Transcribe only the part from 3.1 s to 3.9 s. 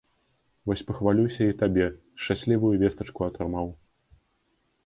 атрымаў.